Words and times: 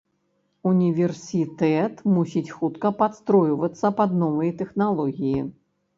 Універсітэт 0.69 2.01
мусіць 2.15 2.53
хутка 2.57 2.93
падстройвацца 3.03 3.95
пад 4.01 4.19
новыя 4.23 4.51
тэхналогіі. 4.63 5.39